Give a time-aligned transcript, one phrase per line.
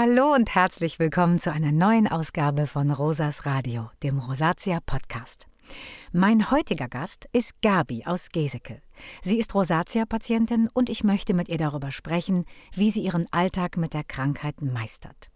[0.00, 5.48] Hallo und herzlich willkommen zu einer neuen Ausgabe von Rosas Radio, dem Rosatia Podcast.
[6.12, 8.80] Mein heutiger Gast ist Gabi aus Geseke.
[9.22, 13.92] Sie ist Rosatia-Patientin und ich möchte mit ihr darüber sprechen, wie sie ihren Alltag mit
[13.92, 15.32] der Krankheit meistert.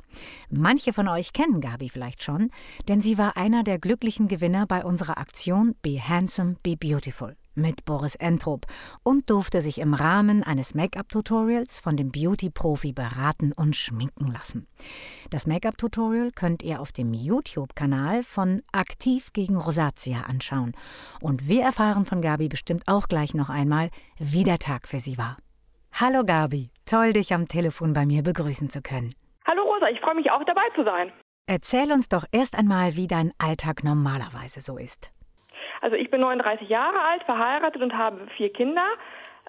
[0.48, 2.50] Manche von euch kennen Gabi vielleicht schon,
[2.86, 7.84] denn sie war einer der glücklichen Gewinner bei unserer Aktion Be Handsome, Be Beautiful mit
[7.84, 8.66] Boris Entrop
[9.02, 14.66] und durfte sich im Rahmen eines Make-up-Tutorials von dem Beauty-Profi beraten und schminken lassen.
[15.30, 20.72] Das Make-up-Tutorial könnt ihr auf dem YouTube-Kanal von Aktiv gegen Rosatia anschauen.
[21.20, 25.18] Und wir erfahren von Gabi bestimmt auch gleich noch einmal, wie der Tag für sie
[25.18, 25.36] war.
[25.92, 29.12] Hallo Gabi, toll dich am Telefon bei mir begrüßen zu können.
[29.46, 31.12] Hallo Rosa, ich freue mich auch dabei zu sein.
[31.46, 35.12] Erzähl uns doch erst einmal, wie dein Alltag normalerweise so ist.
[35.82, 38.86] Also ich bin 39 Jahre alt, verheiratet und habe vier Kinder.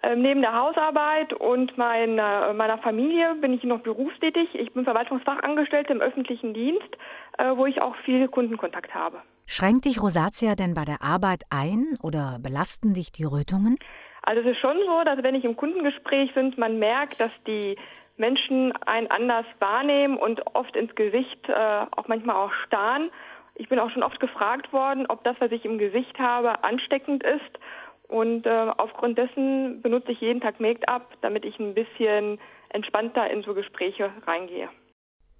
[0.01, 4.49] Ähm, neben der Hausarbeit und meiner, meiner Familie bin ich noch berufstätig.
[4.53, 6.97] Ich bin Verwaltungsfachangestellte im öffentlichen Dienst,
[7.37, 9.21] äh, wo ich auch viel Kundenkontakt habe.
[9.45, 13.77] Schränkt dich Rosatia denn bei der Arbeit ein oder belasten dich die Rötungen?
[14.23, 17.77] Also es ist schon so, dass wenn ich im Kundengespräch bin, man merkt, dass die
[18.17, 23.11] Menschen einen anders wahrnehmen und oft ins Gesicht äh, auch manchmal auch starren.
[23.55, 27.23] Ich bin auch schon oft gefragt worden, ob das, was ich im Gesicht habe, ansteckend
[27.23, 27.59] ist.
[28.07, 33.43] Und äh, aufgrund dessen benutze ich jeden Tag Make-up, damit ich ein bisschen entspannter in
[33.43, 34.69] so Gespräche reingehe.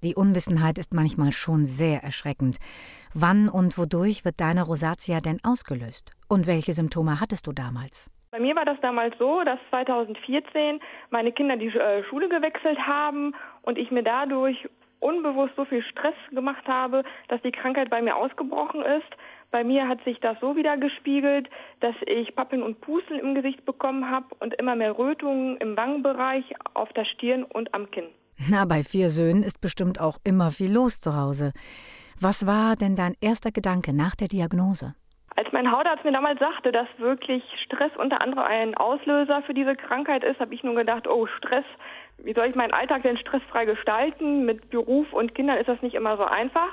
[0.04, 2.58] Die Unwissenheit ist manchmal schon sehr erschreckend.
[3.14, 6.12] Wann und wodurch wird deine Rosatia denn ausgelöst?
[6.28, 8.12] Und welche Symptome hattest du damals?
[8.32, 13.34] Bei mir war das damals so, dass 2014 meine Kinder die äh, Schule gewechselt haben
[13.62, 14.68] und ich mir dadurch
[15.04, 19.10] unbewusst so viel Stress gemacht habe, dass die Krankheit bei mir ausgebrochen ist.
[19.52, 21.48] Bei mir hat sich das so wieder gespiegelt,
[21.82, 26.46] dass ich Pappeln und Pusteln im Gesicht bekommen habe und immer mehr Rötungen im Wangenbereich,
[26.74, 28.08] auf der Stirn und am Kinn.
[28.50, 31.54] Na, bei vier Söhnen ist bestimmt auch immer viel los zu Hause.
[32.20, 34.96] Was war denn dein erster Gedanke nach der Diagnose?
[35.36, 39.76] Als mein Hautarzt mir damals sagte, dass wirklich Stress unter anderem ein Auslöser für diese
[39.76, 41.66] Krankheit ist, habe ich nur gedacht, oh, Stress,
[42.18, 44.46] wie soll ich meinen Alltag denn stressfrei gestalten?
[44.46, 46.70] Mit Beruf und Kindern ist das nicht immer so einfach.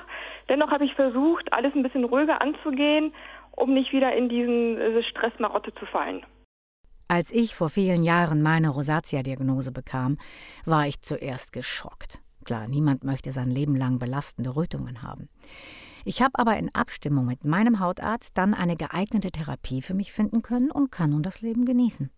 [0.49, 3.13] Dennoch habe ich versucht, alles ein bisschen ruhiger anzugehen,
[3.51, 6.25] um nicht wieder in diesen Stressmarotte zu fallen.
[7.07, 10.17] Als ich vor vielen Jahren meine Rosatia-Diagnose bekam,
[10.65, 12.21] war ich zuerst geschockt.
[12.45, 15.27] Klar, niemand möchte sein Leben lang belastende Rötungen haben.
[16.05, 20.41] Ich habe aber in Abstimmung mit meinem Hautarzt dann eine geeignete Therapie für mich finden
[20.41, 22.09] können und kann nun das Leben genießen.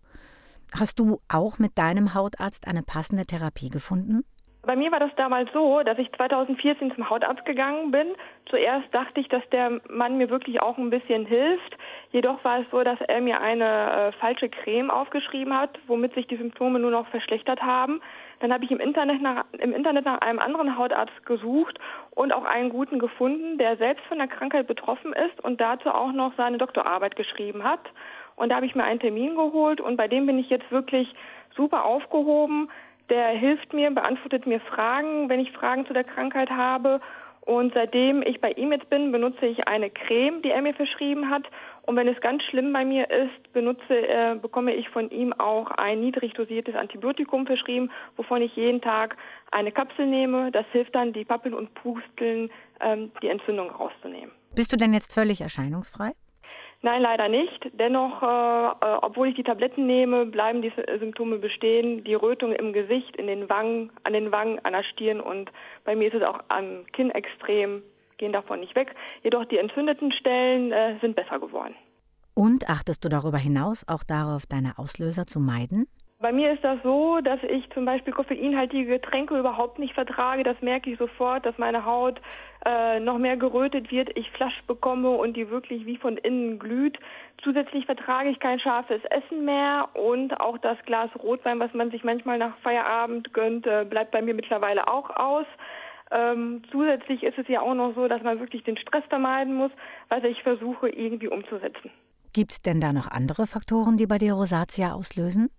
[0.76, 4.24] Hast du auch mit deinem Hautarzt eine passende Therapie gefunden?
[4.62, 8.08] Bei mir war das damals so, dass ich 2014 zum Hautarzt gegangen bin.
[8.46, 11.76] Zuerst dachte ich, dass der Mann mir wirklich auch ein bisschen hilft.
[12.12, 16.26] Jedoch war es so, dass er mir eine äh, falsche Creme aufgeschrieben hat, womit sich
[16.26, 18.00] die Symptome nur noch verschlechtert haben.
[18.40, 21.78] Dann habe ich im Internet, nach, im Internet nach einem anderen Hautarzt gesucht
[22.12, 26.12] und auch einen guten gefunden, der selbst von der Krankheit betroffen ist und dazu auch
[26.12, 27.80] noch seine Doktorarbeit geschrieben hat.
[28.36, 31.12] Und da habe ich mir einen Termin geholt und bei dem bin ich jetzt wirklich
[31.56, 32.68] super aufgehoben.
[33.10, 37.00] Der hilft mir, beantwortet mir Fragen, wenn ich Fragen zu der Krankheit habe.
[37.42, 41.28] Und seitdem ich bei ihm jetzt bin, benutze ich eine Creme, die er mir verschrieben
[41.28, 41.44] hat.
[41.82, 45.70] Und wenn es ganz schlimm bei mir ist, benutze, äh, bekomme ich von ihm auch
[45.72, 49.18] ein niedrig dosiertes Antibiotikum verschrieben, wovon ich jeden Tag
[49.50, 50.50] eine Kapsel nehme.
[50.52, 54.30] Das hilft dann, die Pappeln und Pusteln, ähm, die Entzündung rauszunehmen.
[54.54, 56.12] Bist du denn jetzt völlig erscheinungsfrei?
[56.84, 57.70] Nein, leider nicht.
[57.72, 62.04] Dennoch, äh, äh, obwohl ich die Tabletten nehme, bleiben die Symptome bestehen.
[62.04, 65.50] Die Rötung im Gesicht, in den Wangen, an den Wangen, an der Stirn und
[65.86, 67.82] bei mir ist es auch am Kinn extrem,
[68.18, 68.94] gehen davon nicht weg.
[69.22, 71.74] Jedoch die entzündeten Stellen äh, sind besser geworden.
[72.34, 75.86] Und achtest du darüber hinaus auch darauf, deine Auslöser zu meiden?
[76.24, 80.42] Bei mir ist das so, dass ich zum Beispiel koffeinhaltige Getränke überhaupt nicht vertrage.
[80.42, 82.18] Das merke ich sofort, dass meine Haut
[82.64, 86.98] äh, noch mehr gerötet wird, ich Flasch bekomme und die wirklich wie von innen glüht.
[87.42, 92.04] Zusätzlich vertrage ich kein scharfes Essen mehr und auch das Glas Rotwein, was man sich
[92.04, 95.46] manchmal nach Feierabend gönnt, äh, bleibt bei mir mittlerweile auch aus.
[96.10, 99.72] Ähm, zusätzlich ist es ja auch noch so, dass man wirklich den Stress vermeiden muss,
[100.08, 101.90] was ich versuche irgendwie umzusetzen.
[102.32, 105.50] Gibt es denn da noch andere Faktoren, die bei dir Rosatia auslösen?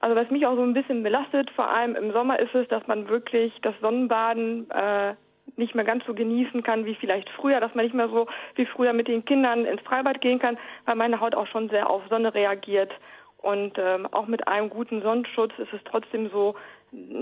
[0.00, 2.86] Also was mich auch so ein bisschen belastet, vor allem im Sommer, ist es, dass
[2.86, 5.14] man wirklich das Sonnenbaden äh,
[5.56, 8.66] nicht mehr ganz so genießen kann wie vielleicht früher, dass man nicht mehr so wie
[8.66, 12.02] früher mit den Kindern ins Freibad gehen kann, weil meine Haut auch schon sehr auf
[12.08, 12.92] Sonne reagiert.
[13.38, 16.54] Und ähm, auch mit einem guten Sonnenschutz ist es trotzdem so,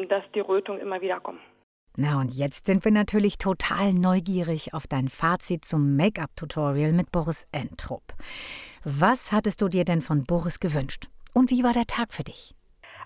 [0.09, 1.41] dass die Rötungen immer wieder kommen.
[1.99, 7.47] Na und jetzt sind wir natürlich total neugierig auf dein Fazit zum Make-up-Tutorial mit Boris
[7.53, 8.03] Entrup.
[8.85, 11.07] Was hattest du dir denn von Boris gewünscht?
[11.33, 12.56] Und wie war der Tag für dich?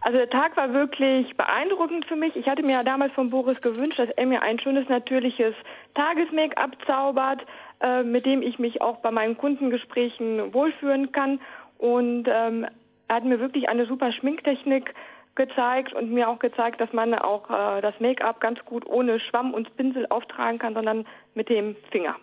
[0.03, 2.35] Also der Tag war wirklich beeindruckend für mich.
[2.35, 5.55] Ich hatte mir ja damals von Boris gewünscht, dass er mir ein schönes, natürliches
[5.95, 7.43] Tages-Make-up zaubert,
[7.81, 11.39] äh, mit dem ich mich auch bei meinen Kundengesprächen wohlführen kann.
[11.77, 12.67] Und ähm,
[13.09, 14.95] er hat mir wirklich eine super Schminktechnik
[15.35, 19.53] gezeigt und mir auch gezeigt, dass man auch äh, das Make-up ganz gut ohne Schwamm
[19.53, 22.17] und Pinsel auftragen kann, sondern mit dem Finger.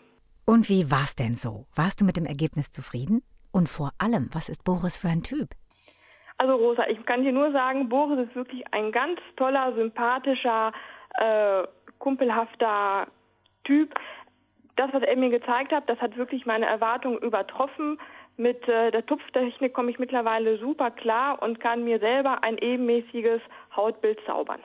[0.46, 1.66] Und wie war's denn so?
[1.76, 3.22] Warst du mit dem Ergebnis zufrieden?
[3.52, 5.50] Und vor allem, was ist Boris für ein Typ?
[6.38, 10.72] Also Rosa, ich kann dir nur sagen, Boris ist wirklich ein ganz toller, sympathischer,
[11.16, 11.64] äh,
[11.98, 13.08] kumpelhafter
[13.64, 13.94] Typ.
[14.76, 18.00] Das, was er mir gezeigt hat, das hat wirklich meine Erwartungen übertroffen.
[18.38, 23.42] Mit äh, der Tupftechnik komme ich mittlerweile super klar und kann mir selber ein ebenmäßiges
[23.76, 24.60] Hautbild zaubern.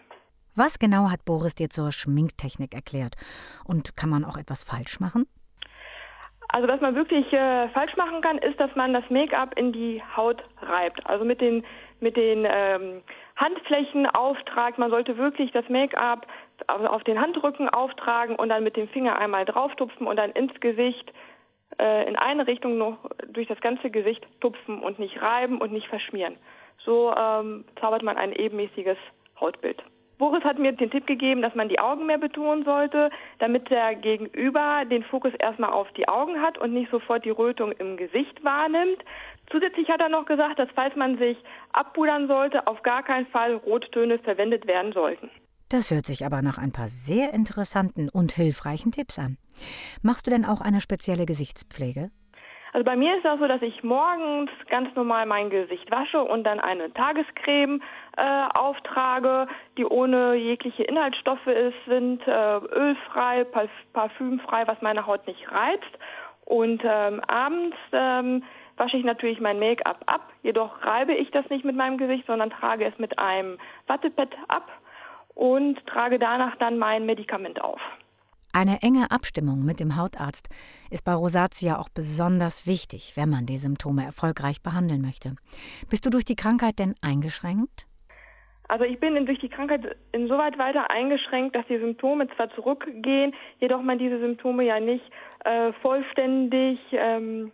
[0.55, 3.17] Was genau hat Boris dir zur Schminktechnik erklärt?
[3.65, 5.27] Und kann man auch etwas falsch machen?
[6.53, 10.03] Also was man wirklich äh, falsch machen kann, ist, dass man das Make-up in die
[10.17, 11.05] Haut reibt.
[11.07, 11.65] Also mit den
[12.01, 13.03] mit den ähm,
[13.37, 14.77] Handflächen auftragt.
[14.77, 16.27] Man sollte wirklich das Make-up
[16.67, 21.11] auf den Handrücken auftragen und dann mit dem Finger einmal drauftupfen und dann ins Gesicht
[21.79, 25.89] äh, in eine Richtung noch durch das ganze Gesicht tupfen und nicht reiben und nicht
[25.89, 26.37] verschmieren.
[26.85, 28.99] So ähm, zaubert man ein ebenmäßiges
[29.41, 29.83] Hautbild.
[30.19, 33.95] Boris hat mir den Tipp gegeben, dass man die Augen mehr betonen sollte, damit der
[33.95, 38.43] Gegenüber den Fokus erstmal auf die Augen hat und nicht sofort die Rötung im Gesicht
[38.45, 39.03] wahrnimmt.
[39.51, 41.37] Zusätzlich hat er noch gesagt, dass falls man sich
[41.73, 45.31] abpudern sollte, auf gar keinen Fall Rottöne verwendet werden sollten.
[45.69, 49.39] Das hört sich aber nach ein paar sehr interessanten und hilfreichen Tipps an.
[50.03, 52.11] Machst du denn auch eine spezielle Gesichtspflege?
[52.73, 56.45] Also bei mir ist das so, dass ich morgens ganz normal mein Gesicht wasche und
[56.45, 57.83] dann eine Tagescreme
[58.17, 59.47] äh, auftrage,
[59.77, 63.45] die ohne jegliche Inhaltsstoffe ist, sind äh, ölfrei,
[63.93, 65.99] parfümfrei, was meine Haut nicht reizt.
[66.47, 68.43] Und ähm, abends ähm,
[68.79, 70.33] wasche ich natürlich mein Make-up ab.
[70.43, 74.71] Jedoch reibe ich das nicht mit meinem Gesicht, sondern trage es mit einem Wattepad ab
[75.35, 77.81] und trage danach dann mein Medikament auf.
[78.55, 80.51] Eine enge Abstimmung mit dem Hautarzt
[80.91, 85.37] ist bei Rosatia auch besonders wichtig, wenn man die Symptome erfolgreich behandeln möchte.
[85.89, 87.87] Bist du durch die Krankheit denn eingeschränkt?
[88.69, 93.81] Also ich bin durch die Krankheit insoweit weiter eingeschränkt, dass die Symptome zwar zurückgehen, jedoch
[93.81, 95.05] man diese Symptome ja nicht
[95.45, 97.53] äh, vollständig ähm,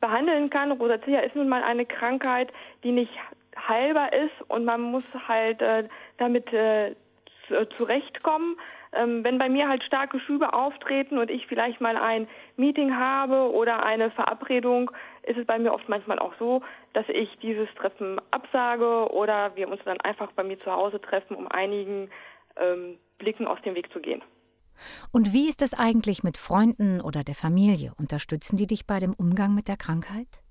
[0.00, 0.72] behandeln kann.
[0.72, 2.52] Rosatia ist nun mal eine Krankheit,
[2.82, 3.12] die nicht
[3.68, 5.88] heilbar ist und man muss halt äh,
[6.18, 6.52] damit
[7.50, 8.56] äh, zurechtkommen.
[8.92, 12.26] Ähm, wenn bei mir halt starke Schübe auftreten und ich vielleicht mal ein
[12.56, 14.90] Meeting habe oder eine Verabredung,
[15.22, 16.62] ist es bei mir oft manchmal auch so,
[16.92, 21.36] dass ich dieses Treffen absage oder wir uns dann einfach bei mir zu Hause treffen,
[21.36, 22.10] um einigen
[22.56, 24.22] ähm, Blicken aus dem Weg zu gehen.
[25.12, 27.92] Und wie ist es eigentlich mit Freunden oder der Familie?
[27.98, 30.42] Unterstützen die dich bei dem Umgang mit der Krankheit?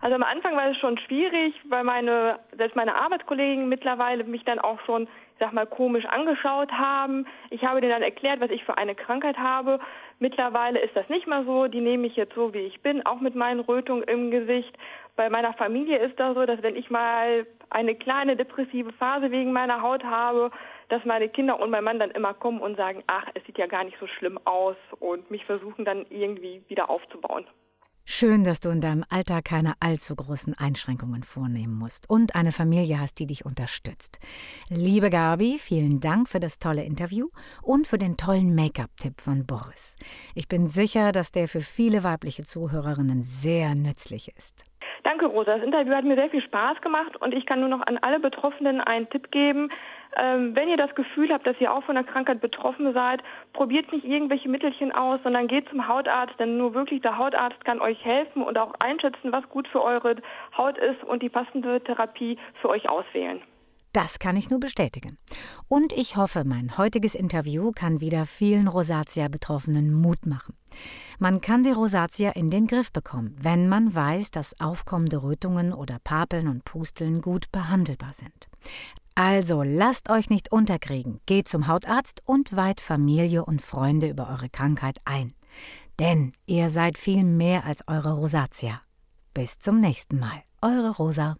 [0.00, 4.60] Also am Anfang war es schon schwierig, weil meine, selbst meine Arbeitskollegen mittlerweile mich dann
[4.60, 7.26] auch schon, ich sag mal, komisch angeschaut haben.
[7.50, 9.80] Ich habe denen dann erklärt, was ich für eine Krankheit habe.
[10.20, 11.66] Mittlerweile ist das nicht mehr so.
[11.66, 14.72] Die nehme ich jetzt so, wie ich bin, auch mit meinen Rötungen im Gesicht.
[15.16, 19.52] Bei meiner Familie ist das so, dass wenn ich mal eine kleine depressive Phase wegen
[19.52, 20.52] meiner Haut habe,
[20.90, 23.66] dass meine Kinder und mein Mann dann immer kommen und sagen, ach, es sieht ja
[23.66, 27.46] gar nicht so schlimm aus und mich versuchen dann irgendwie wieder aufzubauen.
[28.10, 32.98] Schön, dass du in deinem Alltag keine allzu großen Einschränkungen vornehmen musst und eine Familie
[32.98, 34.18] hast, die dich unterstützt.
[34.70, 37.28] Liebe Gabi, vielen Dank für das tolle Interview
[37.62, 39.96] und für den tollen Make-up-Tipp von Boris.
[40.34, 44.64] Ich bin sicher, dass der für viele weibliche Zuhörerinnen sehr nützlich ist.
[45.04, 45.58] Danke, Rosa.
[45.58, 48.20] Das Interview hat mir sehr viel Spaß gemacht und ich kann nur noch an alle
[48.20, 49.68] Betroffenen einen Tipp geben.
[50.18, 53.22] Ähm, wenn ihr das Gefühl habt, dass ihr auch von der Krankheit betroffen seid,
[53.52, 57.80] probiert nicht irgendwelche Mittelchen aus, sondern geht zum Hautarzt, denn nur wirklich der Hautarzt kann
[57.80, 60.16] euch helfen und auch einschätzen, was gut für eure
[60.56, 63.40] Haut ist und die passende Therapie für euch auswählen.
[63.92, 65.18] Das kann ich nur bestätigen.
[65.66, 70.56] Und ich hoffe, mein heutiges Interview kann wieder vielen Rosatia-Betroffenen Mut machen.
[71.18, 75.98] Man kann die Rosatia in den Griff bekommen, wenn man weiß, dass aufkommende Rötungen oder
[76.04, 78.48] Papeln und Pusteln gut behandelbar sind.
[79.18, 84.48] Also lasst euch nicht unterkriegen, geht zum Hautarzt und weiht Familie und Freunde über eure
[84.48, 85.32] Krankheit ein.
[85.98, 88.80] Denn ihr seid viel mehr als eure Rosatia.
[89.34, 91.34] Bis zum nächsten Mal, eure Rosa.